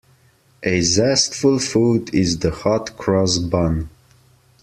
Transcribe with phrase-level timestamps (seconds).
[0.63, 3.87] A zestful food is the hot-cross bun.